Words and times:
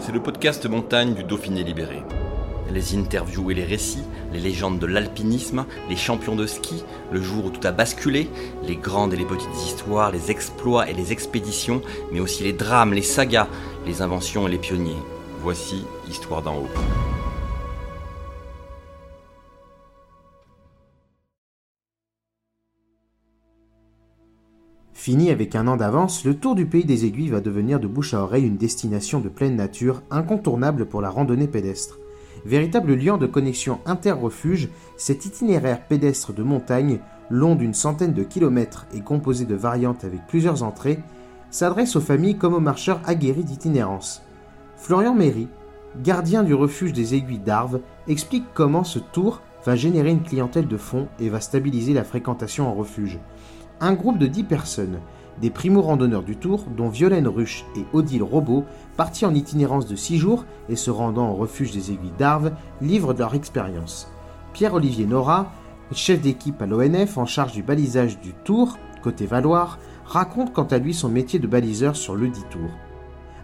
C'est 0.00 0.12
le 0.12 0.22
podcast 0.22 0.64
montagne 0.66 1.14
du 1.14 1.24
Dauphiné 1.24 1.64
libéré. 1.64 2.02
Les 2.72 2.96
interviews 2.96 3.50
et 3.50 3.54
les 3.54 3.64
récits, 3.64 4.04
les 4.32 4.38
légendes 4.38 4.78
de 4.78 4.86
l'alpinisme, 4.86 5.64
les 5.88 5.96
champions 5.96 6.36
de 6.36 6.46
ski, 6.46 6.84
le 7.10 7.20
jour 7.20 7.46
où 7.46 7.50
tout 7.50 7.66
a 7.66 7.72
basculé, 7.72 8.30
les 8.62 8.76
grandes 8.76 9.12
et 9.12 9.16
les 9.16 9.24
petites 9.24 9.54
histoires, 9.56 10.12
les 10.12 10.30
exploits 10.30 10.88
et 10.88 10.94
les 10.94 11.12
expéditions, 11.12 11.82
mais 12.12 12.20
aussi 12.20 12.44
les 12.44 12.52
drames, 12.52 12.92
les 12.92 13.02
sagas, 13.02 13.48
les 13.86 14.00
inventions 14.00 14.46
et 14.46 14.50
les 14.50 14.58
pionniers. 14.58 15.02
Voici 15.42 15.84
Histoire 16.08 16.42
d'en 16.42 16.56
haut. 16.56 17.17
Fini 24.98 25.30
avec 25.30 25.54
un 25.54 25.68
an 25.68 25.76
d'avance, 25.76 26.24
le 26.24 26.34
Tour 26.34 26.56
du 26.56 26.66
Pays 26.66 26.84
des 26.84 27.04
Aiguilles 27.04 27.28
va 27.28 27.40
devenir 27.40 27.78
de 27.78 27.86
bouche 27.86 28.14
à 28.14 28.20
oreille 28.20 28.44
une 28.44 28.56
destination 28.56 29.20
de 29.20 29.28
pleine 29.28 29.54
nature 29.54 30.02
incontournable 30.10 30.86
pour 30.86 31.00
la 31.00 31.08
randonnée 31.08 31.46
pédestre. 31.46 32.00
Véritable 32.44 32.94
lien 32.94 33.16
de 33.16 33.26
connexion 33.26 33.78
inter-refuge, 33.86 34.70
cet 34.96 35.24
itinéraire 35.24 35.86
pédestre 35.86 36.32
de 36.32 36.42
montagne, 36.42 36.98
long 37.30 37.54
d'une 37.54 37.74
centaine 37.74 38.12
de 38.12 38.24
kilomètres 38.24 38.88
et 38.92 39.00
composé 39.00 39.44
de 39.44 39.54
variantes 39.54 40.02
avec 40.02 40.26
plusieurs 40.26 40.64
entrées, 40.64 40.98
s'adresse 41.52 41.94
aux 41.94 42.00
familles 42.00 42.36
comme 42.36 42.54
aux 42.54 42.60
marcheurs 42.60 43.00
aguerris 43.06 43.44
d'itinérance. 43.44 44.22
Florian 44.76 45.14
Méry, 45.14 45.46
gardien 46.02 46.42
du 46.42 46.54
refuge 46.54 46.92
des 46.92 47.14
aiguilles 47.14 47.38
d'Arves, 47.38 47.80
explique 48.08 48.46
comment 48.52 48.82
ce 48.82 48.98
tour 48.98 49.42
va 49.64 49.76
générer 49.76 50.10
une 50.10 50.24
clientèle 50.24 50.66
de 50.66 50.76
fond 50.76 51.06
et 51.20 51.28
va 51.28 51.40
stabiliser 51.40 51.94
la 51.94 52.02
fréquentation 52.02 52.68
en 52.68 52.74
refuge. 52.74 53.20
Un 53.80 53.92
groupe 53.92 54.18
de 54.18 54.26
10 54.26 54.42
personnes, 54.42 54.98
des 55.40 55.50
primo-randonneurs 55.50 56.24
du 56.24 56.36
Tour, 56.36 56.64
dont 56.76 56.88
Violaine 56.88 57.28
Ruche 57.28 57.64
et 57.76 57.84
Odile 57.92 58.24
Robot, 58.24 58.64
partis 58.96 59.24
en 59.24 59.34
itinérance 59.34 59.86
de 59.86 59.94
6 59.94 60.18
jours 60.18 60.44
et 60.68 60.74
se 60.74 60.90
rendant 60.90 61.30
au 61.30 61.34
refuge 61.34 61.70
des 61.70 61.92
aiguilles 61.92 62.10
d'Arves, 62.18 62.50
livrent 62.80 63.14
leur 63.14 63.36
expérience. 63.36 64.08
Pierre-Olivier 64.52 65.06
Nora, 65.06 65.52
chef 65.92 66.20
d'équipe 66.20 66.60
à 66.60 66.66
l'ONF 66.66 67.18
en 67.18 67.26
charge 67.26 67.52
du 67.52 67.62
balisage 67.62 68.18
du 68.18 68.32
Tour, 68.44 68.76
côté 69.00 69.26
Valoir, 69.26 69.78
raconte 70.04 70.52
quant 70.52 70.64
à 70.64 70.78
lui 70.78 70.92
son 70.92 71.08
métier 71.08 71.38
de 71.38 71.46
baliseur 71.46 71.94
sur 71.94 72.16
le 72.16 72.28
dit 72.28 72.44
Tour. 72.50 72.70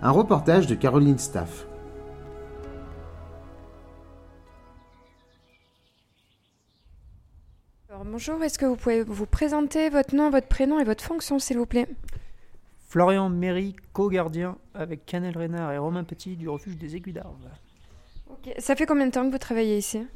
Un 0.02 0.10
reportage 0.10 0.66
de 0.66 0.74
Caroline 0.74 1.18
Staff. 1.18 1.66
Bonjour, 8.14 8.40
est-ce 8.44 8.60
que 8.60 8.64
vous 8.64 8.76
pouvez 8.76 9.02
vous 9.02 9.26
présenter 9.26 9.88
votre 9.90 10.14
nom, 10.14 10.30
votre 10.30 10.46
prénom 10.46 10.78
et 10.78 10.84
votre 10.84 11.02
fonction, 11.02 11.40
s'il 11.40 11.58
vous 11.58 11.66
plaît? 11.66 11.88
Florian 12.88 13.28
Méry, 13.28 13.74
co-gardien 13.92 14.56
avec 14.72 15.04
Canel 15.04 15.36
Reynard 15.36 15.72
et 15.72 15.78
Romain 15.78 16.04
Petit 16.04 16.36
du 16.36 16.48
refuge 16.48 16.76
des 16.76 16.94
Aiguilles 16.94 17.14
d'Arves. 17.14 17.34
Ok, 18.30 18.54
Ça 18.58 18.76
fait 18.76 18.86
combien 18.86 19.06
de 19.06 19.10
temps 19.10 19.26
que 19.26 19.32
vous 19.32 19.38
travaillez 19.38 19.76
ici? 19.76 20.06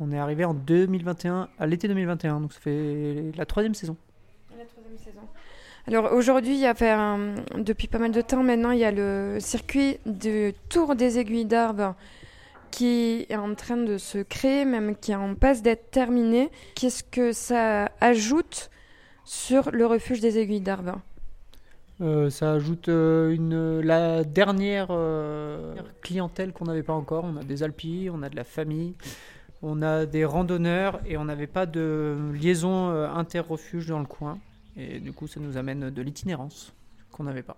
On 0.00 0.10
est 0.12 0.18
arrivé 0.18 0.46
en 0.46 0.54
2021, 0.54 1.50
à 1.58 1.66
l'été 1.66 1.88
2021, 1.88 2.40
donc 2.40 2.54
ça 2.54 2.60
fait 2.60 3.32
la 3.36 3.44
troisième 3.44 3.74
saison. 3.74 3.98
La 4.56 4.64
troisième 4.64 4.96
saison. 4.96 5.20
Alors 5.86 6.14
aujourd'hui, 6.14 6.54
il 6.54 6.60
y 6.60 6.66
a 6.66 6.74
fait 6.74 6.88
un- 6.90 7.34
depuis 7.58 7.86
pas 7.86 7.98
mal 7.98 8.12
de 8.12 8.20
temps 8.22 8.42
maintenant, 8.44 8.70
il 8.70 8.78
y 8.78 8.84
a 8.86 8.90
le 8.92 9.36
circuit 9.40 9.98
du 10.06 10.54
Tour 10.70 10.96
des 10.96 11.18
Aiguilles 11.18 11.44
d'Arves 11.44 11.92
qui 12.70 13.26
est 13.28 13.36
en 13.36 13.54
train 13.54 13.76
de 13.76 13.98
se 13.98 14.18
créer, 14.18 14.64
même 14.64 14.96
qui 14.96 15.12
est 15.12 15.16
en 15.16 15.34
passe 15.34 15.62
d'être 15.62 15.90
terminé. 15.90 16.50
Qu'est-ce 16.74 17.04
que 17.04 17.32
ça 17.32 17.90
ajoute 18.00 18.70
sur 19.24 19.70
le 19.70 19.86
refuge 19.86 20.20
des 20.20 20.38
Aiguilles 20.38 20.60
d'Arves 20.60 20.94
Euh, 22.00 22.30
ça 22.30 22.52
ajoute 22.52 22.88
euh, 22.88 23.82
la 23.82 24.22
dernière 24.22 24.88
euh, 24.90 25.74
clientèle 26.02 26.52
qu'on 26.52 26.66
n'avait 26.66 26.82
pas 26.82 26.92
encore. 26.92 27.24
On 27.24 27.36
a 27.36 27.42
des 27.42 27.62
alpis, 27.62 28.08
on 28.12 28.22
a 28.22 28.28
de 28.28 28.36
la 28.36 28.44
famille, 28.44 28.94
on 29.62 29.82
a 29.82 30.06
des 30.06 30.24
randonneurs 30.24 31.00
et 31.06 31.16
on 31.16 31.24
n'avait 31.24 31.46
pas 31.46 31.66
de 31.66 32.16
liaison 32.34 32.90
inter-refuge 32.90 33.86
dans 33.86 34.00
le 34.00 34.06
coin. 34.06 34.38
Et 34.76 35.00
du 35.00 35.12
coup, 35.12 35.26
ça 35.26 35.40
nous 35.40 35.56
amène 35.56 35.90
de 35.90 36.02
l'itinérance 36.02 36.74
qu'on 37.10 37.24
n'avait 37.24 37.42
pas. 37.42 37.56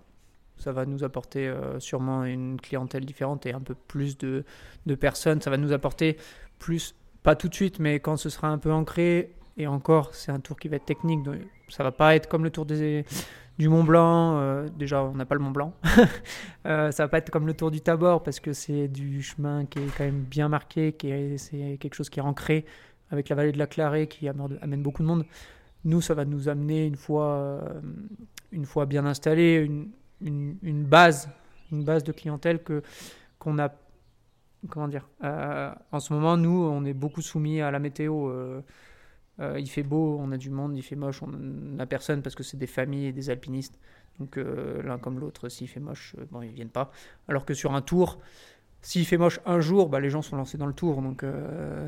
Ça 0.59 0.73
va 0.73 0.87
nous 0.87 1.05
apporter 1.05 1.49
euh, 1.49 1.79
sûrement 1.81 2.25
une 2.25 2.61
clientèle 2.61 3.05
différente 3.05 3.47
et 3.47 3.53
un 3.53 3.61
peu 3.61 3.75
plus 3.75 4.19
de, 4.19 4.45
de 4.87 4.95
personnes. 4.95 5.41
Ça 5.41 5.51
va 5.51 5.57
nous 5.57 5.73
apporter 5.73 6.17
plus, 6.59 6.95
pas 7.23 7.37
tout 7.37 7.49
de 7.49 7.55
suite, 7.55 7.79
mais 7.79 8.01
quand 8.01 8.17
ce 8.17 8.29
sera 8.29 8.49
un 8.49 8.59
peu 8.59 8.73
ancré. 8.73 9.35
Et 9.57 9.67
encore, 9.67 10.15
c'est 10.15 10.31
un 10.31 10.39
tour 10.39 10.57
qui 10.57 10.69
va 10.69 10.77
être 10.77 10.85
technique. 10.85 11.23
Donc 11.25 11.37
ça 11.69 11.83
va 11.83 11.91
pas 11.93 12.15
être 12.15 12.29
comme 12.29 12.45
le 12.45 12.51
tour 12.51 12.65
du 12.65 13.69
Mont 13.69 13.85
Blanc. 13.85 14.39
euh, 14.39 14.69
déjà, 14.69 15.03
on 15.03 15.15
n'a 15.15 15.27
pas 15.27 15.35
le 15.35 15.41
Mont 15.41 15.51
Blanc. 15.51 15.75
Euh, 16.67 16.91
ça 16.91 17.05
va 17.05 17.09
pas 17.09 17.19
être 17.19 17.31
comme 17.31 17.47
le 17.47 17.55
tour 17.55 17.71
du 17.71 17.81
Tabor 17.81 18.23
parce 18.23 18.41
que 18.41 18.53
c'est 18.53 18.89
du 18.89 19.23
chemin 19.23 19.65
qui 19.65 19.79
est 19.79 19.97
quand 19.97 20.05
même 20.05 20.21
bien 20.21 20.49
marqué, 20.51 20.93
qui 20.93 21.09
est, 21.09 21.39
c'est 21.39 21.79
quelque 21.81 21.95
chose 21.95 22.11
qui 22.11 22.19
est 22.21 22.23
ancré 22.23 22.67
avec 23.11 23.31
la 23.31 23.37
vallée 23.37 23.53
de 23.53 23.59
la 23.59 23.67
Clarée 23.67 24.07
qui 24.07 24.29
amène 24.29 24.59
amène 24.61 24.83
beaucoup 24.83 25.03
de 25.03 25.09
monde. 25.09 25.25
Nous, 25.85 26.03
ça 26.03 26.13
va 26.13 26.27
nous 26.27 26.51
amener 26.51 26.85
une 26.85 26.97
fois, 26.97 27.37
euh, 27.37 27.81
une 28.53 28.67
fois 28.67 28.85
bien 28.85 29.07
installé, 29.07 29.55
une, 29.55 29.89
une, 30.21 30.85
base, 30.85 31.31
une 31.73 31.85
base 31.85 32.05
de 32.05 32.13
clientèle 32.13 32.63
que 32.63 32.83
qu'on 33.39 33.59
a. 33.59 33.73
Comment 34.69 34.89
dire 34.89 35.09
euh, 35.23 35.73
En 35.93 36.01
ce 36.01 36.13
moment, 36.13 36.37
nous, 36.37 36.65
on 36.65 36.85
est 36.85 36.95
beaucoup 36.95 37.23
soumis 37.23 37.61
à 37.61 37.71
la 37.71 37.79
météo. 37.79 38.29
euh, 38.29 38.61
euh, 39.41 39.61
il 39.61 39.69
fait 39.69 39.85
beau, 39.85 40.19
on 40.21 40.33
a 40.33 40.37
du 40.37 40.51
monde, 40.51 40.77
il 40.77 40.83
fait 40.83 40.97
moche, 40.97 41.23
on 41.23 41.29
n'a 41.29 41.87
personne 41.87 42.23
parce 42.23 42.35
que 42.35 42.43
c'est 42.43 42.57
des 42.57 42.67
familles 42.67 43.07
et 43.07 43.13
des 43.13 43.31
alpinistes. 43.31 43.79
Donc 44.19 44.37
l'un 44.37 44.99
comme 44.99 45.21
l'autre, 45.21 45.49
s'il 45.49 45.69
fait 45.69 45.79
moche, 45.79 46.17
bon, 46.33 46.43
ils 46.43 46.51
viennent 46.51 46.71
pas. 46.71 46.91
Alors 47.29 47.45
que 47.45 47.55
sur 47.55 47.73
un 47.73 47.81
tour, 47.81 48.19
s'il 48.83 49.07
fait 49.07 49.17
moche 49.17 49.39
un 49.47 49.61
jour, 49.61 49.89
bah, 49.89 50.01
les 50.01 50.11
gens 50.11 50.23
sont 50.23 50.35
lancés 50.35 50.59
dans 50.59 50.67
le 50.67 50.73
tour. 50.73 51.01
Donc 51.03 51.25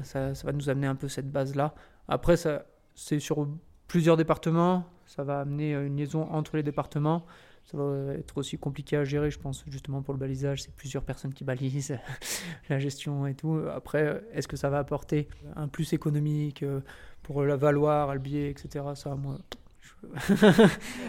ça, 0.04 0.32
ça 0.36 0.46
va 0.46 0.52
nous 0.52 0.70
amener 0.70 0.86
un 0.86 0.94
peu 0.94 1.08
cette 1.08 1.28
base-là. 1.28 1.74
Après, 2.06 2.36
ça, 2.36 2.66
c'est 2.94 3.18
sur 3.18 3.48
plusieurs 3.88 4.16
départements. 4.16 4.84
Ça 5.06 5.24
va 5.24 5.40
amener 5.40 5.72
une 5.72 5.96
liaison 5.96 6.30
entre 6.30 6.56
les 6.56 6.62
départements. 6.62 7.26
Ça 7.64 7.76
va 7.76 8.14
être 8.14 8.36
aussi 8.38 8.58
compliqué 8.58 8.96
à 8.96 9.04
gérer, 9.04 9.30
je 9.30 9.38
pense, 9.38 9.64
justement 9.68 10.02
pour 10.02 10.12
le 10.12 10.18
balisage. 10.18 10.62
C'est 10.62 10.74
plusieurs 10.74 11.04
personnes 11.04 11.32
qui 11.32 11.44
balisent, 11.44 11.96
la 12.68 12.78
gestion 12.80 13.26
et 13.26 13.34
tout. 13.34 13.60
Après, 13.74 14.22
est-ce 14.32 14.48
que 14.48 14.56
ça 14.56 14.70
va 14.70 14.78
apporter 14.78 15.28
un 15.54 15.68
plus 15.68 15.92
économique 15.92 16.62
euh, 16.64 16.80
pour 17.22 17.44
la 17.44 17.56
Valoir, 17.56 18.10
Albier, 18.10 18.48
etc. 18.50 18.84
Ça, 18.96 19.14
moi, 19.14 19.36
je, 19.80 20.34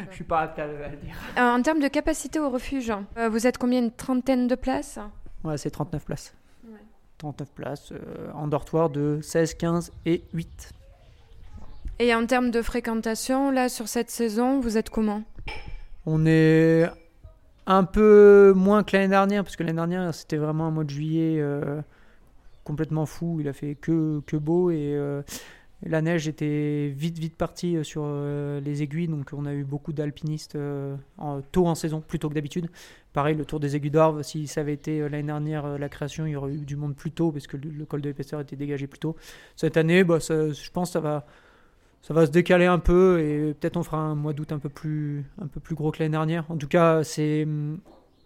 je 0.10 0.16
suis 0.16 0.24
pas 0.24 0.42
apte 0.42 0.60
à 0.60 0.68
le 0.68 0.98
dire. 0.98 1.16
Euh, 1.38 1.42
En 1.56 1.62
termes 1.64 1.80
de 1.80 1.88
capacité 1.88 2.40
au 2.40 2.50
refuge, 2.52 2.92
euh, 3.18 3.30
vous 3.30 3.48
êtes 3.48 3.58
combien? 3.58 3.80
Une 3.80 3.92
trentaine 3.92 4.48
de 4.48 4.56
places? 4.56 5.00
Ouais, 5.44 5.58
c'est 5.58 5.72
39 5.72 6.06
places. 6.06 6.36
Ouais. 6.68 6.78
39 7.18 7.52
places 7.54 7.92
euh, 7.92 8.32
en 8.34 8.48
dortoir 8.48 8.92
de 8.92 9.20
16, 9.24 9.56
15 9.56 9.92
et 10.06 10.24
8. 10.34 10.74
Et 12.00 12.14
en 12.14 12.26
termes 12.26 12.52
de 12.52 12.62
fréquentation, 12.62 13.52
là, 13.52 13.70
sur 13.70 13.88
cette 13.88 14.10
saison, 14.10 14.60
vous 14.60 14.78
êtes 14.78 14.90
comment? 14.92 15.24
On 16.06 16.26
est 16.26 16.90
un 17.68 17.84
peu 17.84 18.54
moins 18.56 18.84
que 18.84 18.96
l'année 18.96 19.10
dernière, 19.10 19.44
parce 19.44 19.56
que 19.56 19.64
l'année 19.64 19.76
dernière, 19.76 20.14
c'était 20.14 20.38
vraiment 20.38 20.68
un 20.68 20.72
mois 20.72 20.84
de 20.84 20.90
juillet 20.90 21.40
euh, 21.40 21.82
complètement 22.64 23.06
fou. 23.06 23.38
Il 23.40 23.48
a 23.48 23.54
fait 23.54 23.76
que, 23.76 24.22
beau 24.34 24.72
et 24.72 24.96
euh, 24.96 25.22
la 25.84 26.02
neige 26.02 26.28
était 26.28 26.92
vite, 26.96 27.20
vite 27.20 27.36
partie 27.36 27.78
euh, 27.78 27.84
sur 27.84 28.06
les 28.62 28.82
aiguilles. 28.82 29.08
Donc, 29.08 29.30
on 29.34 29.46
a 29.46 29.54
eu 29.54 29.64
beaucoup 29.64 29.94
d'alpinistes 29.94 30.58
tôt 31.52 31.68
en 31.68 31.76
saison, 31.76 32.02
plutôt 32.02 32.30
que 32.30 32.34
d'habitude. 32.34 32.68
Pareil, 33.14 33.36
le 33.36 33.46
Tour 33.46 33.60
des 33.60 33.76
Aiguilles 33.76 33.92
d'Orve, 33.92 34.24
si 34.24 34.48
ça 34.48 34.62
avait 34.62 34.74
été 34.74 35.08
l'année 35.10 35.24
dernière 35.24 35.78
la 35.78 35.90
création, 35.90 36.26
il 36.26 36.32
y 36.32 36.36
aurait 36.36 36.54
eu 36.54 36.66
du 36.66 36.78
monde 36.78 36.96
plus 36.96 37.12
tôt, 37.12 37.32
parce 37.32 37.46
que 37.46 37.58
le, 37.58 37.86
col 37.86 38.02
de 38.02 38.10
l'épaisseur 38.10 38.40
était 38.40 38.56
dégagé 38.56 38.88
plus 38.88 39.00
tôt. 39.00 39.16
Cette 39.56 39.78
année, 39.78 40.04
bah, 40.04 40.18
je 40.20 40.72
pense 40.72 40.90
que 40.90 40.94
ça 40.94 41.00
va 41.00 41.26
ça 42.02 42.14
va 42.14 42.26
se 42.26 42.32
décaler 42.32 42.66
un 42.66 42.80
peu 42.80 43.20
et 43.20 43.54
peut-être 43.54 43.78
on 43.78 43.84
fera 43.84 43.98
un 43.98 44.16
mois 44.16 44.34
d'août 44.34 44.52
un 44.52 44.60
peu 44.60 44.70
plus 44.70 45.24
un 45.40 45.48
peu 45.48 45.60
plus 45.60 45.76
gros 45.76 45.92
que 45.92 46.00
l'année 46.00 46.12
dernière. 46.12 46.50
En 46.50 46.58
tout 46.58 46.68
cas, 46.68 47.04
c'est 47.04 47.48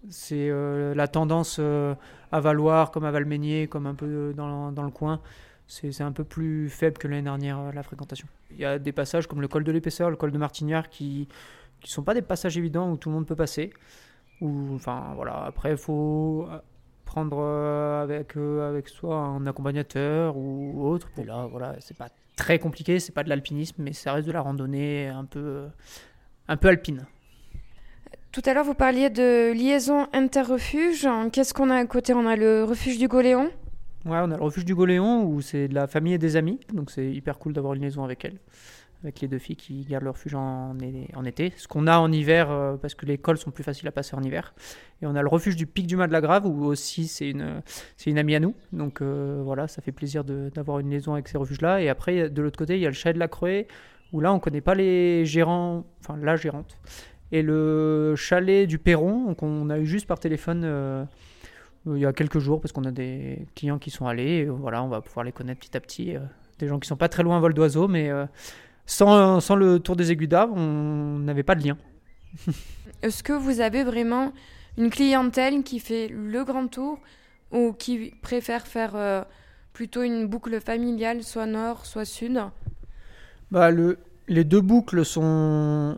c'est 0.10 0.50
euh, 0.50 0.94
la 0.95 1.07
tendance 1.07 1.57
euh, 1.60 1.95
à 2.31 2.39
Valoir, 2.39 2.92
comme 2.92 3.06
à 3.06 3.12
Valménier, 3.12 3.68
comme 3.68 3.88
un 3.88 3.95
peu 3.95 4.33
dans, 4.36 4.72
dans 4.72 4.83
le 4.83 4.92
coin. 4.92 5.19
C'est 5.68 6.01
un 6.01 6.12
peu 6.12 6.24
plus 6.24 6.69
faible 6.69 6.98
que 7.00 7.07
l'année 7.07 7.24
dernière, 7.24 7.60
euh, 7.60 7.72
la 7.72 7.81
fréquentation. 7.81 8.27
Il 8.51 8.57
y 8.57 8.66
a 8.66 8.77
des 8.77 8.92
passages 8.92 9.27
comme 9.27 9.42
le 9.42 9.48
col 9.48 9.63
de 9.63 9.72
l'épaisseur, 9.72 10.12
le 10.12 10.16
col 10.16 10.31
de 10.31 10.38
Martignard, 10.38 10.89
qui, 10.89 11.28
qui 11.81 11.92
sont 11.92 12.04
pas 12.04 12.13
des 12.13 12.21
passages 12.21 12.57
évidents 12.57 12.92
où 12.92 12.98
tout 12.98 13.10
le 13.10 13.16
monde 13.16 13.25
peut 13.25 13.36
passer. 13.36 13.74
Ou, 14.42 14.75
enfin, 14.75 15.13
voilà. 15.16 15.44
Après, 15.44 15.71
il 15.71 15.78
faut 15.78 16.48
prendre 17.04 17.39
avec, 17.39 18.36
avec 18.38 18.89
soi 18.89 19.18
un 19.18 19.48
accompagnateur 19.48 20.38
ou 20.38 20.88
autre. 20.88 21.10
Et 21.18 21.24
là, 21.24 21.48
voilà, 21.50 21.75
c'est 21.80 21.98
pas 21.98 22.10
très 22.36 22.60
compliqué, 22.60 23.00
c'est 23.00 23.12
pas 23.12 23.24
de 23.24 23.30
l'alpinisme, 23.30 23.84
mais 23.84 23.94
ça 23.94 24.14
reste 24.14 24.28
de 24.28 24.32
la 24.32 24.42
randonnée 24.42 25.08
un 25.08 25.26
peu, 25.26 25.66
un 26.48 26.58
peu 26.58 26.68
alpine. 26.68 27.06
Tout 28.32 28.42
à 28.46 28.54
l'heure, 28.54 28.66
vous 28.66 28.74
parliez 28.74 29.10
de 29.10 29.54
liaison 29.54 30.08
interrefuge. 30.12 31.08
Qu'est-ce 31.32 31.54
qu'on 31.54 31.70
a 31.70 31.78
à 31.78 31.86
côté? 31.86 32.14
On 32.14 32.28
a 32.28 32.36
le 32.36 32.64
refuge 32.66 32.98
du 32.98 33.08
Goléon? 33.08 33.50
Ouais, 34.06 34.20
on 34.22 34.30
a 34.30 34.38
le 34.38 34.44
refuge 34.44 34.66
du 34.66 34.76
Goléon 34.76 35.24
où 35.24 35.42
c'est 35.42 35.68
de 35.68 35.74
la 35.74 35.88
famille 35.88 36.14
et 36.14 36.20
des 36.20 36.36
amis, 36.36 36.60
donc 36.72 36.92
c'est 36.92 37.10
hyper 37.12 37.40
cool 37.40 37.54
d'avoir 37.54 37.74
une 37.74 37.82
liaison 37.82 38.04
avec 38.04 38.24
elle, 38.24 38.38
avec 39.06 39.22
les 39.22 39.28
deux 39.28 39.38
filles 39.38 39.56
qui 39.56 39.86
gardent 39.86 40.04
leur 40.04 40.16
refuge 40.16 40.34
en, 40.36 40.75
été. 41.25 41.54
Ce 41.57 41.68
qu'on 41.68 41.88
a 41.88 42.00
en 42.00 42.12
hiver, 42.12 42.50
euh, 42.50 42.75
parce 42.75 42.96
que 42.96 43.06
les 43.06 43.18
cols 43.18 43.38
sont 43.38 43.52
plus 43.52 43.63
faciles 43.63 43.88
à 43.88 43.92
passer 43.92 44.16
en 44.16 44.24
hiver. 44.24 44.54
Et 45.02 45.06
on 45.06 45.16
a 45.16 45.22
le 45.22 45.28
refuge 45.28 45.56
du 45.56 45.68
Pic 45.68 45.86
du 45.86 45.96
Mas 45.96 46.07
de 46.07 46.12
la 46.12 46.22
Grave 46.22 46.46
où 46.46 46.66
aussi 46.66 47.07
c'est 47.07 47.30
une, 47.30 47.62
une 48.06 48.18
amie 48.18 48.36
à 48.36 48.40
nous, 48.40 48.56
donc 48.74 49.02
euh, 49.02 49.42
voilà, 49.44 49.68
ça 49.68 49.81
fait 49.81 49.92
plaisir 49.92 50.24
d'avoir 50.24 50.80
une 50.80 50.90
liaison 50.90 51.13
avec 51.13 51.28
ces 51.28 51.38
refuges-là. 51.38 51.81
Et 51.81 51.90
après, 51.90 52.30
de 52.30 52.42
l'autre 52.42 52.57
côté, 52.57 52.75
il 52.75 52.81
y 52.81 52.86
a 52.86 52.90
le 52.90 52.96
chalet 52.96 53.16
de 53.16 53.19
la 53.19 53.28
Croix 53.28 53.63
où 54.12 54.22
là, 54.22 54.34
on 54.34 54.40
connaît 54.40 54.62
pas 54.62 54.75
les 54.75 55.25
gérants, 55.25 55.86
enfin 56.00 56.18
la 56.18 56.36
gérante 56.36 56.78
et 57.31 57.42
le 57.42 58.16
chalet 58.16 58.68
du 58.68 58.78
Perron, 58.78 59.34
qu'on 59.34 59.69
a 59.69 59.80
eu 59.80 59.86
juste 59.86 60.07
par 60.07 60.19
téléphone 60.19 60.62
euh, 60.63 61.04
il 61.88 61.98
y 61.98 62.06
a 62.06 62.13
quelques 62.13 62.40
jours, 62.40 62.62
parce 62.62 62.72
qu'on 62.72 62.86
a 62.86 62.92
des 62.92 63.48
clients 63.56 63.78
qui 63.78 63.92
sont 63.92 64.07
allés. 64.07 64.46
voilà, 64.46 64.81
on 64.84 64.88
va 64.88 65.02
pouvoir 65.02 65.24
les 65.24 65.31
connaître 65.31 65.60
petit 65.60 65.75
à 65.75 65.80
petit. 65.80 66.16
Des 66.57 66.68
gens 66.68 66.80
qui 66.80 66.88
sont 66.88 66.96
pas 66.96 67.10
très 67.10 67.24
loin 67.24 67.40
vol 67.40 67.54
d'oiseau, 67.54 67.88
mais 67.88 68.10
sans, 68.86 69.40
sans, 69.40 69.56
le 69.56 69.80
tour 69.80 69.96
des 69.96 70.12
aiguilles 70.12 70.28
d'arbre, 70.28 70.56
on 70.56 71.20
n'avait 71.20 71.44
pas 71.44 71.56
de 71.56 71.64
lien. 71.64 71.78
Est-ce 73.02 73.24
que 73.24 73.34
vous 73.34 73.60
avez 73.60 73.84
vraiment 73.84 74.34
une 74.78 74.90
clientèle 74.90 75.64
qui 75.64 75.80
fait 75.80 76.08
le 76.08 76.44
grand 76.44 76.68
tour 76.68 77.00
ou 77.52 77.74
qui 77.74 78.14
préfère 78.22 78.68
faire 78.68 79.26
plutôt 79.74 80.04
une 80.04 80.26
boucle 80.26 80.60
familiale, 80.60 81.24
soit 81.24 81.46
nord, 81.46 81.86
soit 81.86 82.06
sud? 82.06 82.42
Bah, 83.52 83.72
le, 83.72 84.00
Les 84.28 84.44
deux 84.44 84.62
boucles 84.62 85.06
sont 85.06 85.98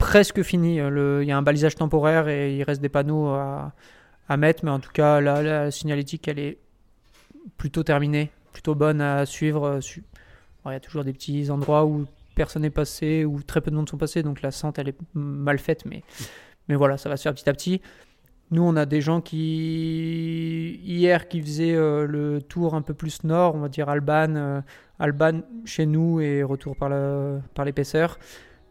presque 0.00 0.42
fini. 0.42 0.80
Euh, 0.80 1.22
il 1.22 1.28
y 1.28 1.32
a 1.32 1.36
un 1.36 1.42
balisage 1.42 1.76
temporaire 1.76 2.28
et 2.28 2.56
il 2.56 2.62
reste 2.64 2.80
des 2.80 2.88
panneaux 2.88 3.28
à, 3.28 3.72
mettre, 4.36 4.64
mais 4.64 4.70
en 4.70 4.80
tout 4.80 4.92
cas, 4.92 5.20
là, 5.20 5.42
la 5.42 5.70
signalétique, 5.70 6.26
elle 6.28 6.38
est 6.38 6.58
plutôt 7.56 7.82
terminée, 7.82 8.30
plutôt 8.52 8.74
bonne 8.74 9.00
à 9.00 9.26
suivre. 9.26 9.64
Euh, 9.64 9.80
il 10.66 10.72
y 10.72 10.74
a 10.74 10.80
toujours 10.80 11.04
des 11.04 11.12
petits 11.12 11.50
endroits 11.50 11.84
où 11.84 12.06
personne 12.42 12.62
n'est 12.62 12.70
passé, 12.70 13.24
où 13.24 13.42
très 13.42 13.60
peu 13.60 13.70
de 13.70 13.76
monde 13.76 13.88
sont 13.88 13.96
passés, 13.96 14.22
donc 14.22 14.42
la 14.42 14.50
sente, 14.50 14.78
elle 14.78 14.88
est 14.88 14.98
mal 15.14 15.58
faite, 15.58 15.84
mais, 15.84 16.02
mais 16.68 16.74
voilà, 16.74 16.96
ça 16.96 17.08
va 17.08 17.16
se 17.16 17.22
faire 17.22 17.34
petit 17.34 17.48
à 17.48 17.52
petit. 17.52 17.80
Nous, 18.50 18.62
on 18.62 18.76
a 18.76 18.86
des 18.86 19.00
gens 19.00 19.20
qui, 19.20 20.80
hier, 20.82 21.28
qui 21.28 21.40
faisaient 21.40 21.74
euh, 21.74 22.06
le 22.06 22.42
tour 22.42 22.74
un 22.74 22.82
peu 22.82 22.94
plus 22.94 23.24
nord, 23.24 23.54
on 23.54 23.60
va 23.60 23.68
dire 23.68 23.88
Alban, 23.88 24.62
Alban 24.98 25.42
chez 25.64 25.86
nous 25.86 26.20
et 26.20 26.42
retour 26.42 26.76
par 26.76 27.64
l'épaisseur. 27.64 28.18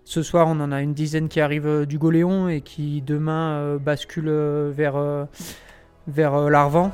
Ce 0.10 0.24
soir, 0.24 0.48
on 0.48 0.60
en 0.60 0.72
a 0.72 0.82
une 0.82 0.96
dizaine 0.96 1.30
qui 1.30 1.40
arrivent 1.40 1.68
euh, 1.68 1.86
du 1.86 2.00
Goléon 2.00 2.50
et 2.50 2.62
qui 2.62 3.04
demain 3.04 3.52
euh, 3.52 3.78
basculent 3.78 4.28
euh, 4.28 4.72
vers, 4.76 4.98
vers 6.08 6.50
l'Arvan. 6.50 6.92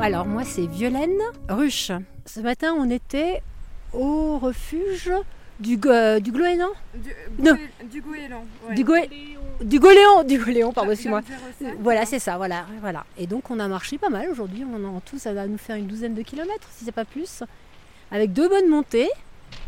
Alors 0.00 0.26
moi 0.26 0.44
c'est 0.44 0.66
Violaine 0.66 1.18
Ruche. 1.48 1.90
Ce 2.24 2.40
matin 2.40 2.74
on 2.78 2.88
était 2.88 3.42
au 3.92 4.38
refuge 4.38 5.10
du, 5.58 5.78
euh, 5.86 6.20
du 6.20 6.30
Gloénan 6.30 6.68
Du, 6.94 7.10
non. 7.38 7.56
du 7.90 8.00
Goéland. 8.00 8.44
Du, 8.70 8.84
du 9.66 9.80
Goléon, 9.80 10.22
du 10.24 10.38
Goléon, 10.38 10.72
pardon, 10.72 10.94
moi 11.06 11.20
Voilà, 11.80 12.06
c'est 12.06 12.20
ça, 12.20 12.36
voilà, 12.36 12.64
voilà. 12.80 13.04
Et 13.16 13.26
donc 13.26 13.50
on 13.50 13.58
a 13.58 13.66
marché 13.66 13.98
pas 13.98 14.08
mal 14.08 14.30
aujourd'hui. 14.30 14.64
On 14.72 14.84
en 14.84 15.00
tout, 15.00 15.18
ça 15.18 15.32
va 15.32 15.46
nous 15.48 15.58
faire 15.58 15.74
une 15.76 15.88
douzaine 15.88 16.14
de 16.14 16.22
kilomètres, 16.22 16.68
si 16.76 16.84
c'est 16.84 16.92
pas 16.92 17.04
plus, 17.04 17.42
avec 18.12 18.32
deux 18.32 18.48
bonnes 18.48 18.68
montées. 18.68 19.08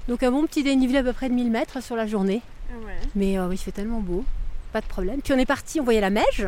Donc 0.06 0.23
un 0.23 0.31
bon 0.31 0.47
petit 0.47 0.62
dénivelé 0.62 0.99
à 0.99 1.03
peu 1.03 1.12
près 1.12 1.29
de 1.29 1.35
1000 1.35 1.50
mètres 1.50 1.83
sur 1.83 1.97
la 1.97 2.06
journée. 2.06 2.41
Ah 2.71 2.75
Mais 3.17 3.37
euh, 3.37 3.49
il 3.50 3.59
fait 3.59 3.73
tellement 3.73 4.00
beau, 4.00 4.25
pas 4.73 4.81
de 4.81 4.87
problème. 4.87 5.21
Puis 5.23 5.33
on 5.33 5.38
est 5.38 5.47
parti, 5.47 5.81
on 5.81 5.85
voyait 5.85 6.00
la 6.00 6.11
Meige 6.11 6.47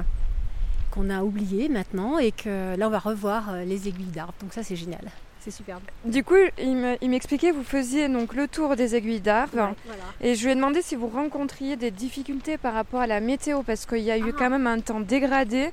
qu'on 0.93 1.11
a 1.11 1.23
oublié 1.23 1.69
maintenant 1.69 2.19
et 2.19 2.31
que 2.31 2.77
là 2.77 2.87
on 2.87 2.91
va 2.91 2.99
revoir 2.99 3.51
euh, 3.51 3.65
les 3.65 3.89
aiguilles 3.89 4.13
d'arbres. 4.13 4.35
Donc 4.41 4.53
ça 4.53 4.63
c'est 4.63 4.77
génial. 4.77 5.11
C'est 5.41 5.51
superbe. 5.51 5.83
Du 6.05 6.23
coup, 6.23 6.37
il 6.57 7.11
m'expliquait, 7.11 7.51
vous 7.51 7.65
faisiez 7.65 8.09
donc 8.09 8.33
le 8.33 8.47
tour 8.47 8.77
des 8.77 8.95
aiguilles 8.95 9.21
d'arbre. 9.21 9.75
Et 10.21 10.37
je 10.37 10.45
lui 10.45 10.53
ai 10.53 10.55
demandé 10.55 10.83
si 10.83 10.95
vous 10.95 11.09
rencontriez 11.09 11.75
des 11.75 11.91
difficultés 11.91 12.59
par 12.59 12.75
rapport 12.75 13.01
à 13.01 13.09
la 13.09 13.19
météo, 13.19 13.65
parce 13.65 13.85
qu'il 13.85 14.05
y 14.05 14.13
a 14.13 14.19
eu 14.19 14.29
ah. 14.29 14.37
quand 14.39 14.51
même 14.51 14.69
un 14.69 14.79
temps 14.79 15.01
dégradé. 15.01 15.73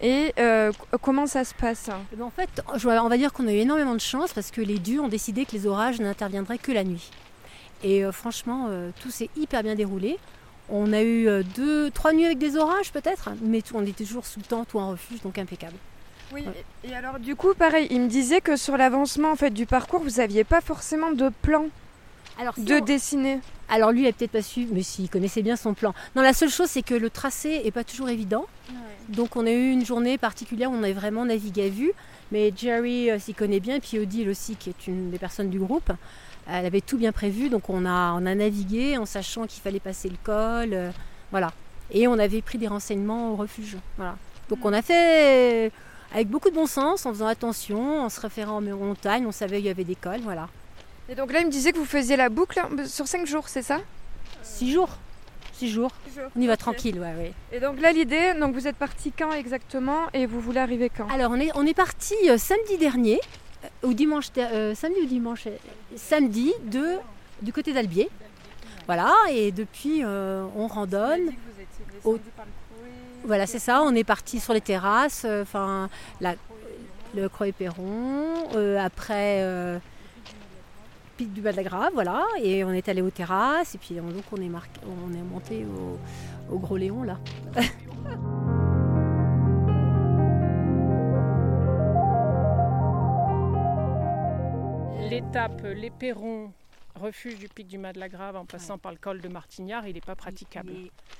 Et 0.00 0.32
euh, 0.38 0.72
comment 1.02 1.26
ça 1.26 1.44
se 1.44 1.52
passe? 1.54 1.90
Eh 2.12 2.16
ben, 2.16 2.24
En 2.24 2.30
fait, 2.30 2.62
on 2.72 3.08
va 3.08 3.16
dire 3.18 3.32
qu'on 3.34 3.46
a 3.46 3.52
eu 3.52 3.58
énormément 3.58 3.94
de 3.94 4.00
chance 4.00 4.32
parce 4.32 4.50
que 4.50 4.62
les 4.62 4.78
dieux 4.78 5.00
ont 5.00 5.08
décidé 5.08 5.44
que 5.44 5.52
les 5.52 5.66
orages 5.66 6.00
n'interviendraient 6.00 6.58
que 6.58 6.72
la 6.72 6.84
nuit. 6.84 7.10
Et 7.82 8.04
euh, 8.04 8.12
franchement, 8.12 8.68
euh, 8.70 8.90
tout 9.02 9.10
s'est 9.10 9.28
hyper 9.36 9.62
bien 9.62 9.74
déroulé. 9.74 10.18
On 10.68 10.92
a 10.92 11.02
eu 11.02 11.44
deux, 11.56 11.90
trois 11.90 12.12
nuits 12.12 12.24
avec 12.24 12.38
des 12.38 12.56
orages 12.56 12.90
peut-être, 12.90 13.30
mais 13.42 13.62
on 13.74 13.82
était 13.82 14.04
toujours 14.04 14.26
sous 14.26 14.40
tente 14.40 14.74
ou 14.74 14.78
en 14.78 14.90
refuge, 14.90 15.20
donc 15.22 15.38
impeccable. 15.38 15.76
Oui, 16.32 16.44
et 16.82 16.94
alors 16.94 17.18
du 17.18 17.36
coup, 17.36 17.54
pareil, 17.54 17.86
il 17.90 18.00
me 18.00 18.08
disait 18.08 18.40
que 18.40 18.56
sur 18.56 18.76
l'avancement 18.76 19.32
en 19.32 19.36
fait 19.36 19.50
du 19.50 19.66
parcours, 19.66 20.00
vous 20.00 20.16
n'aviez 20.16 20.42
pas 20.42 20.60
forcément 20.60 21.10
de 21.12 21.30
plan 21.42 21.66
alors, 22.38 22.54
de 22.56 22.78
dessiner. 22.80 23.40
Alors 23.68 23.92
lui, 23.92 24.00
il 24.00 24.04
n'a 24.04 24.12
peut-être 24.12 24.32
pas 24.32 24.42
su, 24.42 24.66
mais 24.72 24.82
s'il 24.82 25.08
connaissait 25.08 25.42
bien 25.42 25.56
son 25.56 25.74
plan. 25.74 25.94
Non, 26.16 26.22
la 26.22 26.32
seule 26.32 26.50
chose, 26.50 26.68
c'est 26.68 26.82
que 26.82 26.94
le 26.94 27.10
tracé 27.10 27.62
est 27.64 27.70
pas 27.70 27.84
toujours 27.84 28.08
évident. 28.08 28.46
Donc 29.10 29.36
on 29.36 29.46
a 29.46 29.50
eu 29.50 29.70
une 29.70 29.84
journée 29.84 30.16
particulière 30.18 30.70
où 30.70 30.74
on 30.74 30.82
a 30.82 30.92
vraiment 30.92 31.26
navigué 31.26 31.66
à 31.66 31.68
vue. 31.68 31.92
Mais 32.32 32.52
Jerry 32.56 33.10
euh, 33.10 33.18
s'y 33.18 33.34
connaît 33.34 33.60
bien, 33.60 33.76
et 33.76 33.80
puis 33.80 33.98
Odile 33.98 34.28
aussi, 34.28 34.56
qui 34.56 34.70
est 34.70 34.86
une 34.86 35.10
des 35.10 35.18
personnes 35.18 35.50
du 35.50 35.58
groupe. 35.58 35.92
Elle 36.48 36.66
avait 36.66 36.80
tout 36.80 36.98
bien 36.98 37.12
prévu, 37.12 37.48
donc 37.48 37.70
on 37.70 37.86
a, 37.86 38.12
on 38.12 38.26
a 38.26 38.34
navigué 38.34 38.98
en 38.98 39.06
sachant 39.06 39.46
qu'il 39.46 39.62
fallait 39.62 39.80
passer 39.80 40.08
le 40.08 40.16
col. 40.22 40.74
Euh, 40.74 40.90
voilà. 41.30 41.52
Et 41.90 42.06
on 42.08 42.18
avait 42.18 42.42
pris 42.42 42.58
des 42.58 42.68
renseignements 42.68 43.32
au 43.32 43.36
refuge. 43.36 43.76
Voilà. 43.96 44.16
Donc 44.48 44.58
mm. 44.60 44.66
on 44.66 44.72
a 44.72 44.82
fait 44.82 45.72
avec 46.14 46.28
beaucoup 46.28 46.50
de 46.50 46.54
bon 46.54 46.66
sens, 46.66 47.06
en 47.06 47.10
faisant 47.10 47.26
attention, 47.26 48.02
en 48.02 48.08
se 48.08 48.20
référant 48.20 48.58
aux 48.58 48.60
montagnes, 48.60 49.26
on 49.26 49.32
savait 49.32 49.56
qu'il 49.56 49.66
y 49.66 49.70
avait 49.70 49.84
des 49.84 49.96
cols, 49.96 50.20
voilà. 50.22 50.48
Et 51.08 51.16
donc 51.16 51.32
là, 51.32 51.40
il 51.40 51.46
me 51.46 51.50
disait 51.50 51.72
que 51.72 51.78
vous 51.78 51.84
faisiez 51.84 52.16
la 52.16 52.28
boucle 52.28 52.60
sur 52.86 53.08
5 53.08 53.26
jours, 53.26 53.48
c'est 53.48 53.62
ça? 53.62 53.80
6 54.42 54.72
jours. 54.72 54.96
6 55.54 55.68
jours. 55.68 55.90
On 56.36 56.40
y 56.40 56.46
va 56.46 56.56
tranquille, 56.56 56.98
ouais, 56.98 57.14
ouais. 57.16 57.32
Et 57.52 57.60
donc 57.60 57.80
là, 57.80 57.92
l'idée, 57.92 58.34
donc 58.34 58.54
vous 58.54 58.66
êtes 58.66 58.76
parti 58.76 59.12
quand 59.16 59.32
exactement 59.32 60.08
et 60.12 60.26
vous 60.26 60.40
voulez 60.40 60.60
arriver 60.60 60.90
quand? 60.94 61.08
Alors 61.08 61.30
on 61.30 61.40
est, 61.40 61.50
on 61.54 61.66
est 61.66 61.74
parti 61.74 62.14
euh, 62.28 62.38
samedi 62.38 62.76
dernier, 62.78 63.20
euh, 63.64 63.88
ou 63.88 63.94
dimanche, 63.94 64.26
euh, 64.38 64.74
samedi 64.74 65.00
ou 65.00 65.06
dimanche, 65.06 65.48
samedi 65.96 66.52
de, 66.64 66.98
du 67.42 67.52
côté 67.52 67.72
d'Albier. 67.72 68.08
Voilà, 68.86 69.14
et 69.30 69.50
depuis 69.50 70.04
on 70.04 70.66
randonne. 70.66 71.30
Vous 72.02 72.18
voilà, 73.24 73.46
c'est 73.46 73.58
ça. 73.58 73.82
On 73.82 73.94
est 73.94 74.04
parti 74.04 74.38
sur 74.38 74.52
les 74.52 74.60
terrasses, 74.60 75.22
euh, 75.24 75.42
enfin, 75.42 75.88
le 77.14 77.28
Croix 77.28 77.48
et 77.48 77.54
Perron, 81.16 81.22
euh, 81.22 81.22
après 81.22 81.24
euh, 81.24 81.26
Pic 81.26 81.32
du 81.32 81.40
Bas-de-la-Grave, 81.40 81.92
voilà. 81.94 82.24
Et 82.42 82.64
on 82.64 82.72
est 82.72 82.88
allé 82.88 83.02
aux 83.02 83.10
terrasses, 83.10 83.74
et 83.74 83.78
puis 83.78 83.94
donc 83.94 84.24
on 84.32 84.36
est, 84.36 84.50
on 84.86 85.12
est 85.14 85.22
monté 85.22 85.64
au, 86.50 86.58
Gros 86.58 86.76
Léon, 86.76 87.02
là. 87.02 87.18
L'étape, 95.10 95.62
les 95.62 95.90
perrons, 95.90 96.52
refuge 96.96 97.38
du 97.38 97.48
pic 97.48 97.66
du 97.66 97.78
Mas 97.78 97.92
de 97.92 98.00
la 98.00 98.08
Grave 98.08 98.36
en 98.36 98.44
passant 98.46 98.78
par 98.78 98.92
le 98.92 98.98
col 98.98 99.20
de 99.20 99.28
Martignard, 99.28 99.86
il 99.86 99.94
n'est 99.94 100.00
pas 100.00 100.16
praticable. 100.16 100.72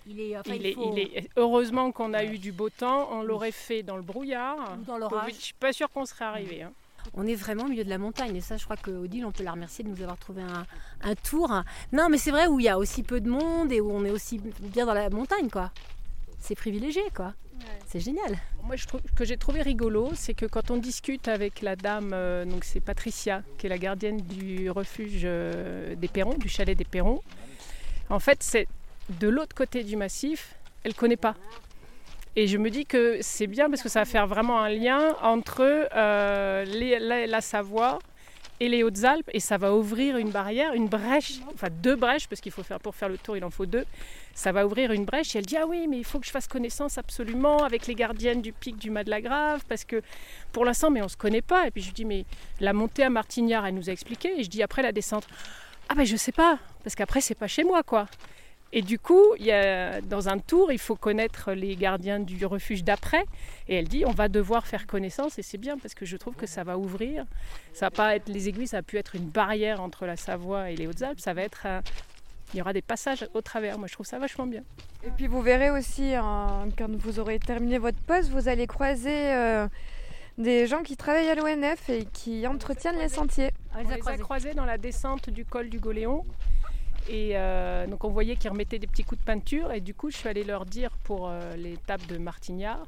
Il 0.06 0.20
est, 0.20 1.28
heureusement 1.36 1.92
qu'on 1.92 2.14
a 2.14 2.24
eu 2.24 2.38
du 2.38 2.52
beau 2.52 2.70
temps, 2.70 3.08
on 3.12 3.22
l'aurait 3.22 3.52
fait 3.52 3.82
dans 3.82 3.96
le 3.96 4.02
brouillard. 4.02 4.76
dans 4.86 4.98
l'orage. 4.98 5.32
Je 5.34 5.40
suis 5.40 5.54
pas 5.54 5.72
sûre 5.72 5.90
qu'on 5.90 6.06
serait 6.06 6.24
arrivé. 6.24 6.62
Hein. 6.62 6.72
On 7.12 7.26
est 7.26 7.34
vraiment 7.34 7.64
au 7.64 7.68
milieu 7.68 7.84
de 7.84 7.90
la 7.90 7.98
montagne 7.98 8.34
et 8.36 8.40
ça, 8.40 8.56
je 8.56 8.64
crois 8.64 8.76
que 8.76 8.90
Odile, 8.90 9.26
on 9.26 9.32
peut 9.32 9.44
la 9.44 9.52
remercier 9.52 9.84
de 9.84 9.90
nous 9.90 10.00
avoir 10.00 10.16
trouvé 10.18 10.42
un, 10.42 11.14
tour. 11.16 11.62
Non, 11.92 12.08
mais 12.08 12.18
c'est 12.18 12.30
vrai 12.30 12.46
où 12.46 12.58
il 12.58 12.64
y 12.64 12.68
a 12.68 12.78
aussi 12.78 13.02
peu 13.02 13.20
de 13.20 13.28
monde 13.28 13.70
et 13.72 13.80
où 13.80 13.90
on 13.90 14.04
est 14.04 14.10
aussi 14.10 14.40
bien 14.60 14.86
dans 14.86 14.94
la 14.94 15.10
montagne, 15.10 15.48
quoi. 15.50 15.70
C'est 16.40 16.54
privilégié, 16.54 17.02
quoi. 17.14 17.34
C'est 17.86 18.00
génial. 18.00 18.38
Moi, 18.64 18.76
je 18.76 18.86
trouve, 18.86 19.00
que 19.14 19.24
j'ai 19.24 19.36
trouvé 19.36 19.62
rigolo, 19.62 20.10
c'est 20.14 20.34
que 20.34 20.46
quand 20.46 20.70
on 20.70 20.76
discute 20.76 21.28
avec 21.28 21.62
la 21.62 21.76
dame, 21.76 22.10
euh, 22.12 22.44
donc 22.44 22.64
c'est 22.64 22.80
Patricia, 22.80 23.42
qui 23.58 23.66
est 23.66 23.68
la 23.68 23.78
gardienne 23.78 24.20
du 24.20 24.70
refuge 24.70 25.22
euh, 25.24 25.94
des 25.94 26.08
Perrons, 26.08 26.36
du 26.36 26.48
chalet 26.48 26.76
des 26.76 26.84
Perrons. 26.84 27.22
En 28.10 28.18
fait, 28.18 28.42
c'est 28.42 28.66
de 29.20 29.28
l'autre 29.28 29.54
côté 29.54 29.84
du 29.84 29.96
massif, 29.96 30.56
elle 30.82 30.92
ne 30.92 30.96
connaît 30.96 31.16
pas. 31.16 31.36
Et 32.36 32.48
je 32.48 32.58
me 32.58 32.68
dis 32.68 32.84
que 32.84 33.18
c'est 33.20 33.46
bien 33.46 33.70
parce 33.70 33.82
que 33.82 33.88
ça 33.88 34.00
va 34.00 34.04
faire 34.04 34.26
vraiment 34.26 34.60
un 34.60 34.68
lien 34.68 35.14
entre 35.22 35.62
euh, 35.94 36.64
la, 37.28 37.40
Savoie 37.40 38.00
et 38.58 38.68
les 38.68 38.82
Hautes-Alpes 38.82 39.30
et 39.32 39.38
ça 39.38 39.56
va 39.56 39.72
ouvrir 39.72 40.16
une 40.16 40.30
barrière, 40.30 40.74
une 40.74 40.88
brèche, 40.88 41.34
enfin 41.54 41.68
deux 41.70 41.94
brèches 41.94 42.26
parce 42.26 42.40
qu'il 42.40 42.50
faut 42.50 42.64
faire 42.64 42.80
pour 42.80 42.96
faire 42.96 43.08
le 43.08 43.18
tour, 43.18 43.36
il 43.36 43.44
en 43.44 43.50
faut 43.50 43.66
deux. 43.66 43.84
Ça 44.34 44.50
va 44.50 44.66
ouvrir 44.66 44.90
une 44.90 45.04
brèche 45.04 45.36
et 45.36 45.38
elle 45.38 45.46
dit 45.46 45.56
ah 45.56 45.66
oui 45.68 45.86
mais 45.88 45.98
il 45.98 46.04
faut 46.04 46.18
que 46.18 46.26
je 46.26 46.32
fasse 46.32 46.48
connaissance 46.48 46.98
absolument 46.98 47.58
avec 47.58 47.86
les 47.86 47.94
gardiennes 47.94 48.42
du 48.42 48.52
pic 48.52 48.76
du 48.78 48.90
Mas 48.90 49.04
de 49.04 49.10
la 49.10 49.20
Grave 49.20 49.62
parce 49.68 49.84
que 49.84 50.02
pour 50.50 50.64
l'instant 50.64 50.90
mais 50.90 51.02
on 51.02 51.08
se 51.08 51.16
connaît 51.16 51.42
pas 51.42 51.68
et 51.68 51.70
puis 51.70 51.82
je 51.82 51.92
dis 51.92 52.04
mais 52.04 52.24
la 52.58 52.72
montée 52.72 53.04
à 53.04 53.10
Martignard 53.10 53.64
elle 53.64 53.74
nous 53.74 53.90
a 53.90 53.92
expliqué 53.92 54.40
et 54.40 54.42
je 54.42 54.50
dis 54.50 54.62
après 54.62 54.82
la 54.82 54.90
descente 54.90 55.26
ah 55.88 55.94
ben 55.94 56.04
je 56.04 56.16
sais 56.16 56.32
pas 56.32 56.58
parce 56.82 56.96
qu'après 56.96 57.20
c'est 57.20 57.36
pas 57.36 57.46
chez 57.46 57.62
moi 57.62 57.84
quoi. 57.84 58.08
Et 58.76 58.82
du 58.82 58.98
coup, 58.98 59.22
il 59.38 59.46
y 59.46 59.52
a, 59.52 60.00
dans 60.00 60.28
un 60.28 60.38
tour, 60.38 60.72
il 60.72 60.80
faut 60.80 60.96
connaître 60.96 61.52
les 61.52 61.76
gardiens 61.76 62.18
du 62.18 62.44
refuge 62.44 62.82
d'après. 62.82 63.24
Et 63.68 63.76
elle 63.76 63.86
dit, 63.86 64.04
on 64.04 64.10
va 64.10 64.28
devoir 64.28 64.66
faire 64.66 64.88
connaissance. 64.88 65.38
Et 65.38 65.42
c'est 65.42 65.58
bien 65.58 65.78
parce 65.78 65.94
que 65.94 66.04
je 66.04 66.16
trouve 66.16 66.34
que 66.34 66.46
ça 66.46 66.64
va 66.64 66.76
ouvrir. 66.76 67.24
Ça 67.72 67.86
va 67.86 67.90
pas 67.92 68.16
être 68.16 68.28
les 68.28 68.48
aiguilles, 68.48 68.66
ça 68.66 68.78
a 68.78 68.82
pu 68.82 68.98
être 68.98 69.14
une 69.14 69.28
barrière 69.28 69.80
entre 69.80 70.06
la 70.06 70.16
Savoie 70.16 70.72
et 70.72 70.76
les 70.76 70.88
Hautes-Alpes. 70.88 71.20
Ça 71.20 71.34
va 71.34 71.42
être 71.42 71.68
il 72.52 72.58
y 72.58 72.60
aura 72.60 72.72
des 72.72 72.82
passages 72.82 73.26
au 73.32 73.42
travers. 73.42 73.78
Moi, 73.78 73.86
je 73.86 73.94
trouve 73.94 74.06
ça 74.06 74.18
vachement 74.18 74.46
bien. 74.46 74.62
Et 75.04 75.10
puis, 75.10 75.28
vous 75.28 75.40
verrez 75.40 75.70
aussi, 75.70 76.14
hein, 76.14 76.68
quand 76.76 76.90
vous 76.90 77.20
aurez 77.20 77.38
terminé 77.38 77.78
votre 77.78 77.98
poste, 77.98 78.30
vous 78.30 78.48
allez 78.48 78.66
croiser 78.66 79.32
euh, 79.32 79.68
des 80.36 80.66
gens 80.66 80.82
qui 80.82 80.96
travaillent 80.96 81.30
à 81.30 81.36
l'ONF 81.36 81.90
et 81.90 82.06
qui 82.12 82.46
entretiennent 82.46 82.98
les 82.98 83.08
sentiers. 83.08 83.50
On 83.76 83.88
les 83.88 84.08
a 84.08 84.18
croisés 84.18 84.54
dans 84.54 84.64
la 84.64 84.78
descente 84.78 85.30
du 85.30 85.44
col 85.44 85.68
du 85.68 85.78
Goléon. 85.78 86.24
Et 87.08 87.32
euh, 87.34 87.86
donc 87.86 88.04
on 88.04 88.08
voyait 88.08 88.36
qu'ils 88.36 88.50
remettaient 88.50 88.78
des 88.78 88.86
petits 88.86 89.04
coups 89.04 89.20
de 89.20 89.24
peinture 89.26 89.72
et 89.72 89.80
du 89.80 89.94
coup 89.94 90.10
je 90.10 90.16
suis 90.16 90.28
allée 90.28 90.44
leur 90.44 90.64
dire 90.64 90.90
pour 91.04 91.28
euh, 91.28 91.54
les 91.56 91.74
l'étape 91.74 92.06
de 92.06 92.16
Martignard. 92.16 92.86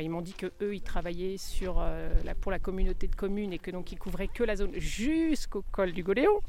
ils 0.00 0.10
m'ont 0.10 0.22
dit 0.22 0.32
que 0.32 0.46
eux 0.60 0.74
ils 0.74 0.82
travaillaient 0.82 1.36
euh, 1.62 2.10
pour 2.40 2.50
la 2.50 2.58
communauté 2.58 3.06
de 3.06 3.14
communes 3.14 3.52
et 3.52 3.58
que 3.58 3.70
donc 3.70 3.92
ils 3.92 3.98
couvraient 3.98 4.28
que 4.28 4.42
la 4.42 4.56
zone 4.56 4.72
jusqu'au 4.74 5.62
col 5.70 5.92
du 5.92 6.02
Goléon, 6.02 6.40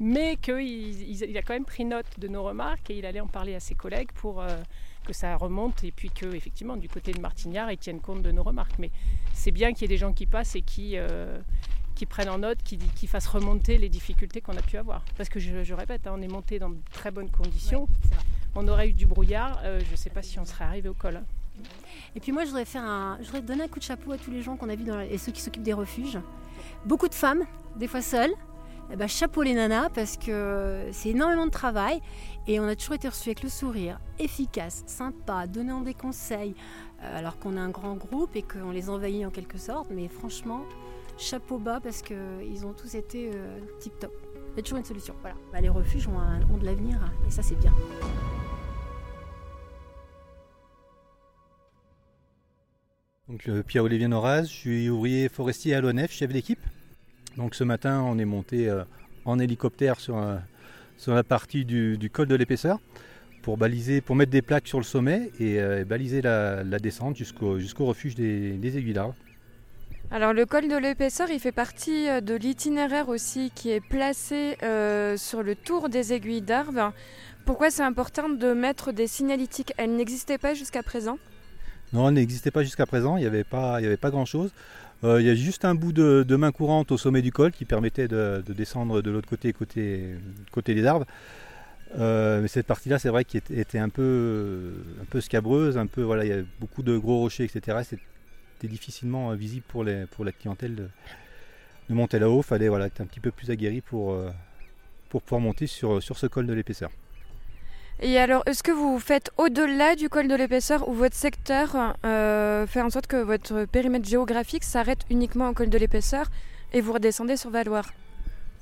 mais 0.00 0.36
qu'il 0.36 1.36
a 1.36 1.42
quand 1.42 1.52
même 1.52 1.66
pris 1.66 1.84
note 1.84 2.06
de 2.18 2.28
nos 2.28 2.42
remarques 2.42 2.90
et 2.90 2.98
il 2.98 3.04
allait 3.04 3.20
en 3.20 3.26
parler 3.26 3.54
à 3.54 3.60
ses 3.60 3.74
collègues 3.74 4.12
pour 4.12 4.42
que 5.06 5.12
ça 5.12 5.36
remonte 5.36 5.84
et 5.84 5.92
puis 5.92 6.08
que 6.08 6.34
effectivement 6.34 6.76
du 6.76 6.88
côté 6.88 7.12
de 7.12 7.20
Martignard 7.20 7.70
ils 7.70 7.78
tiennent 7.78 8.00
compte 8.00 8.22
de 8.22 8.30
nos 8.30 8.42
remarques. 8.42 8.78
Mais 8.78 8.90
c'est 9.34 9.52
bien 9.52 9.74
qu'il 9.74 9.82
y 9.82 9.84
ait 9.84 9.88
des 9.88 9.98
gens 9.98 10.14
qui 10.14 10.26
passent 10.26 10.56
et 10.56 10.62
qui 10.62 10.96
qui 11.96 12.06
prennent 12.06 12.28
en 12.28 12.38
note, 12.38 12.58
qui, 12.62 12.78
qui 12.78 13.08
fassent 13.08 13.26
remonter 13.26 13.78
les 13.78 13.88
difficultés 13.88 14.40
qu'on 14.40 14.56
a 14.56 14.62
pu 14.62 14.76
avoir. 14.76 15.04
Parce 15.16 15.28
que 15.28 15.40
je, 15.40 15.74
répète, 15.74 16.06
hein, 16.06 16.12
on 16.14 16.22
est 16.22 16.28
monté 16.28 16.60
dans 16.60 16.70
de 16.70 16.76
très 16.92 17.10
bonnes 17.10 17.30
conditions. 17.30 17.88
on 18.54 18.68
aurait 18.68 18.90
eu 18.90 18.92
du 18.92 19.06
brouillard, 19.06 19.58
euh, 19.64 19.80
je 19.84 19.90
ne 19.90 19.96
sais 19.96 20.10
pas 20.10 20.22
si 20.22 20.38
on 20.38 20.44
serait 20.44 20.64
arrivé 20.64 20.88
au 20.88 20.94
col. 20.94 21.20
Et 22.14 22.20
puis 22.20 22.32
moi, 22.32 22.44
je 22.44 22.48
voudrais, 22.50 22.64
faire 22.64 22.84
un, 22.84 23.18
je 23.20 23.26
voudrais 23.26 23.42
donner 23.42 23.64
un 23.64 23.68
coup 23.68 23.78
de 23.78 23.84
chapeau 23.84 24.12
à 24.12 24.18
tous 24.18 24.30
les 24.30 24.42
gens 24.42 24.56
qu'on 24.56 24.68
a 24.68 24.76
vus 24.76 24.84
dans 24.84 25.00
et 25.00 25.18
ceux 25.18 25.32
qui 25.32 25.40
s'occupent 25.40 25.62
des 25.62 25.72
refuges. 25.72 26.18
Beaucoup 26.84 27.08
de 27.08 27.14
femmes, 27.14 27.44
des 27.76 27.88
fois 27.88 28.02
seules. 28.02 28.32
Eh 28.92 28.94
ben, 28.94 29.08
chapeau 29.08 29.42
les 29.42 29.54
nanas 29.54 29.88
parce 29.88 30.16
que 30.16 30.86
c'est 30.92 31.08
énormément 31.08 31.46
de 31.46 31.50
travail 31.50 32.00
et 32.46 32.60
on 32.60 32.68
a 32.68 32.76
toujours 32.76 32.94
été 32.94 33.08
reçus 33.08 33.30
avec 33.30 33.42
le 33.42 33.48
sourire, 33.48 33.98
efficace, 34.20 34.84
sympa, 34.86 35.48
donnant 35.48 35.80
des 35.80 35.94
conseils 35.94 36.54
euh, 37.02 37.18
alors 37.18 37.36
qu'on 37.40 37.56
a 37.56 37.60
un 37.60 37.70
grand 37.70 37.94
groupe 37.94 38.36
et 38.36 38.42
qu'on 38.42 38.70
les 38.70 38.88
envahit 38.88 39.26
en 39.26 39.30
quelque 39.30 39.58
sorte. 39.58 39.88
Mais 39.90 40.06
franchement, 40.06 40.62
chapeau 41.18 41.58
bas 41.58 41.80
parce 41.82 42.02
qu'ils 42.02 42.66
ont 42.66 42.72
tous 42.72 42.94
été 42.94 43.30
euh, 43.34 43.58
tip 43.78 43.98
top. 43.98 44.12
Il 44.52 44.56
y 44.56 44.60
a 44.60 44.62
toujours 44.62 44.78
une 44.78 44.84
solution. 44.84 45.14
Voilà. 45.20 45.36
Bah, 45.52 45.60
les 45.60 45.68
refuges 45.68 46.08
ont, 46.08 46.56
de 46.56 46.64
l'avenir 46.64 46.98
et 47.26 47.30
ça 47.30 47.42
c'est 47.42 47.58
bien. 47.58 47.72
Donc, 53.28 53.50
Pierre-Olivier 53.66 54.06
Noraz, 54.06 54.44
je 54.44 54.52
suis 54.52 54.88
ouvrier 54.88 55.28
forestier 55.28 55.74
à 55.74 55.80
l'ONF, 55.80 56.12
chef 56.12 56.32
d'équipe. 56.32 56.60
Donc 57.36 57.54
ce 57.54 57.64
matin, 57.64 58.02
on 58.02 58.18
est 58.18 58.24
monté 58.24 58.68
euh, 58.68 58.84
en 59.24 59.38
hélicoptère 59.38 60.00
sur, 60.00 60.16
sur 60.96 61.14
la 61.14 61.22
partie 61.22 61.64
du, 61.64 62.10
col 62.12 62.28
de 62.28 62.34
l'épaisseur 62.34 62.78
pour 63.42 63.56
baliser, 63.58 64.00
pour 64.00 64.16
mettre 64.16 64.32
des 64.32 64.42
plaques 64.42 64.66
sur 64.66 64.78
le 64.78 64.84
sommet 64.84 65.30
et, 65.38 65.60
euh, 65.60 65.84
baliser 65.84 66.22
la, 66.22 66.64
descente 66.78 67.16
jusqu'au 67.16 67.58
jusqu'au 67.58 67.84
refuge 67.84 68.14
des, 68.14 68.52
des 68.52 68.78
aiguilles 68.78 68.94
d'arbre. 68.94 69.14
Alors 70.12 70.32
le 70.32 70.46
col 70.46 70.68
de 70.68 70.76
l'épaisseur, 70.76 71.30
il 71.30 71.40
fait 71.40 71.52
partie 71.52 72.08
euh, 72.08 72.20
de 72.20 72.34
l'itinéraire 72.34 73.08
aussi 73.08 73.50
qui 73.54 73.70
est 73.70 73.80
placé 73.80 74.56
euh, 74.62 75.16
sur 75.16 75.42
le 75.42 75.56
tour 75.56 75.88
des 75.88 76.12
aiguilles 76.12 76.42
d'Arve. 76.42 76.92
Pourquoi 77.44 77.70
c'est 77.70 77.82
important 77.82 78.28
de 78.28 78.52
mettre 78.52 78.92
des 78.92 79.08
signalétiques? 79.08 79.72
Elles 79.76 79.94
n'existaient 79.94 80.38
pas 80.38 80.54
jusqu'à 80.54 80.84
présent? 80.84 81.18
Non, 81.92 82.08
elles 82.08 82.14
n'existaient 82.14 82.52
pas 82.52 82.62
jusqu'à 82.62 82.86
présent, 82.86 83.16
il 83.16 83.20
n'y 83.20 83.26
avait 83.26 83.44
pas, 83.44 83.78
pas 84.00 84.10
grand-chose. 84.10 84.52
Euh, 85.04 85.20
il 85.20 85.26
y 85.26 85.30
a 85.30 85.34
juste 85.34 85.64
un 85.64 85.74
bout 85.74 85.92
de, 85.92 86.36
main 86.36 86.52
courante 86.52 86.92
au 86.92 86.98
sommet 86.98 87.20
du 87.20 87.32
col 87.32 87.50
qui 87.50 87.64
permettait 87.64 88.08
de, 88.08 88.42
descendre 88.48 89.02
de 89.02 89.10
l'autre 89.10 89.28
côté, 89.28 89.52
côté, 89.52 90.14
côté 90.52 90.74
des 90.74 90.86
arbres. 90.86 91.06
mais 91.98 92.48
cette 92.48 92.66
partie-là, 92.66 93.00
c'est 93.00 93.08
vrai 93.08 93.24
qu'elle 93.24 93.42
était 93.58 93.78
un 93.78 93.88
peu, 93.88 94.72
un 95.02 95.04
peu 95.04 95.20
scabreuse, 95.20 95.76
un 95.76 95.86
peu 95.86 96.02
voilà, 96.02 96.24
il 96.24 96.28
y 96.28 96.32
a 96.32 96.42
beaucoup 96.60 96.82
de 96.82 96.96
gros 96.96 97.18
rochers, 97.18 97.44
etc 97.44 97.82
c'était 98.56 98.72
difficilement 98.72 99.30
euh, 99.30 99.34
visible 99.34 99.64
pour, 99.68 99.84
les, 99.84 100.06
pour 100.06 100.24
la 100.24 100.32
clientèle 100.32 100.74
de, 100.74 100.88
monter 101.88 102.18
là-haut. 102.18 102.40
Il 102.40 102.44
fallait 102.44 102.68
voilà, 102.68 102.86
être 102.86 103.00
un 103.00 103.06
petit 103.06 103.20
peu 103.20 103.30
plus 103.30 103.50
aguerri 103.50 103.80
pour, 103.80 104.12
euh, 104.12 104.30
pour 105.10 105.22
pouvoir 105.22 105.40
monter 105.40 105.66
sur, 105.66 106.02
sur 106.02 106.18
ce 106.18 106.26
col 106.26 106.46
de 106.46 106.52
l'épaisseur. 106.52 106.90
Et 108.00 108.18
alors, 108.18 108.42
est-ce 108.46 108.62
que 108.62 108.72
vous 108.72 108.98
faites 108.98 109.30
au-delà 109.38 109.94
du 109.94 110.08
col 110.08 110.28
de 110.28 110.34
l'épaisseur 110.34 110.88
ou 110.88 110.92
votre 110.92 111.14
secteur 111.14 111.96
euh, 112.04 112.66
fait 112.66 112.82
en 112.82 112.90
sorte 112.90 113.06
que 113.06 113.16
votre 113.16 113.64
périmètre 113.64 114.06
géographique 114.06 114.64
s'arrête 114.64 115.00
uniquement 115.10 115.48
au 115.48 115.54
col 115.54 115.70
de 115.70 115.78
l'épaisseur 115.78 116.26
et 116.72 116.80
vous 116.80 116.92
redescendez 116.92 117.36
sur 117.36 117.50
Valoir 117.50 117.92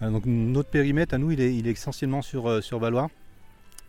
donc, 0.01 0.27
Notre 0.27 0.71
périmètre, 0.71 1.15
à 1.15 1.19
nous, 1.19 1.31
il 1.31 1.41
est, 1.41 1.57
il 1.57 1.67
est 1.67 1.73
essentiellement 1.73 2.21
sur, 2.21 2.63
sur 2.63 2.79
Valoir, 2.79 3.09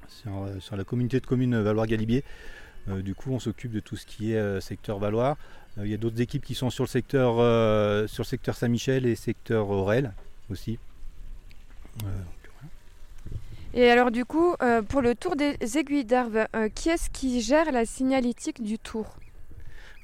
sur, 0.08 0.48
sur, 0.60 0.78
la 0.78 0.84
communauté 0.84 1.20
de 1.20 1.26
communes 1.26 1.62
Valoir-Galibier. 1.62 2.24
Du 2.88 3.16
coup, 3.16 3.32
on 3.32 3.40
s'occupe 3.40 3.72
de 3.72 3.80
tout 3.80 3.96
ce 3.96 4.06
qui 4.06 4.34
est 4.34 4.62
secteur 4.62 5.00
Valoir. 5.00 5.38
Euh, 5.78 5.86
il 5.86 5.92
y 5.92 5.94
a 5.94 5.98
d'autres 5.98 6.22
équipes 6.22 6.44
qui 6.44 6.56
sont 6.56 6.70
sur 6.70 6.84
le 6.84 6.90
secteur, 6.90 7.36
euh, 7.40 8.08
sur 8.08 8.24
le 8.24 8.28
secteur 8.28 8.56
Saint-Michel 8.56 9.06
et 9.06 9.16
secteur 9.16 9.70
Aurel 9.70 10.14
aussi. 10.50 10.80
Euh, 12.04 12.08
et 13.74 13.90
alors 13.90 14.10
du 14.10 14.24
coup, 14.24 14.56
pour 14.88 15.02
le 15.02 15.16
tour 15.16 15.36
des 15.36 15.58
aiguilles 15.78 16.06
d'Arve, 16.06 16.48
qui 16.76 16.88
est-ce 16.88 17.10
qui 17.10 17.42
gère 17.42 17.74
la 17.74 17.86
signalétique 17.86 18.64
du 18.64 18.80
tour? 18.80 19.18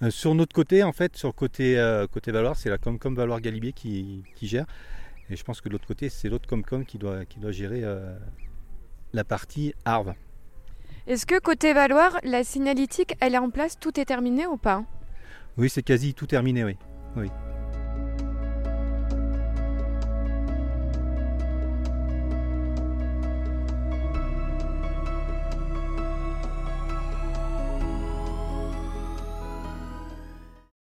Sur 0.10 0.36
notre 0.36 0.54
côté, 0.54 0.84
en 0.84 0.92
fait, 0.92 1.16
sur 1.16 1.30
le 1.30 1.34
côté, 1.34 2.06
côté 2.12 2.34
Valoir, 2.34 2.58
c'est 2.58 2.70
la 2.70 2.78
Comcom 2.78 3.16
Valoir 3.16 3.40
Galibier 3.40 3.72
qui, 3.72 4.26
gère. 4.42 4.66
Et 5.30 5.38
je 5.38 5.44
pense 5.46 5.62
que 5.62 5.70
de 5.70 5.74
l'autre 5.74 5.88
côté, 5.88 6.10
c'est 6.10 6.28
l'autre 6.28 6.50
Comcom 6.50 6.84
qui 6.84 6.98
doit, 6.98 7.24
qui 7.24 7.40
doit 7.40 7.54
gérer 7.54 7.84
la 9.14 9.24
partie 9.24 9.74
Arve. 9.86 10.16
Est-ce 11.08 11.26
que 11.26 11.40
côté 11.40 11.74
Valoir, 11.74 12.20
la 12.24 12.44
signalétique, 12.44 13.16
elle 13.20 13.34
est 13.34 13.40
en 13.40 13.50
place, 13.50 13.80
tout 13.80 14.00
est 14.00 14.06
terminé 14.06 14.46
ou 14.46 14.58
pas? 14.58 14.84
Oui, 15.58 15.70
c'est 15.70 15.84
quasi 15.84 16.14
tout 16.14 16.28
terminé, 16.28 16.64
oui. 16.64 16.78
oui. 17.18 17.28